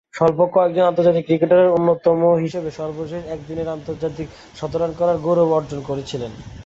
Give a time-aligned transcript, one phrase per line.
[0.13, 6.31] স্বল্প কয়েকজন আন্তর্জাতিক ক্রিকেটারের অন্যতম হিসেবে সর্বশেষ একদিনের আন্তর্জাতিকে শতরান করার গৌরব অর্জন করেছিলেন।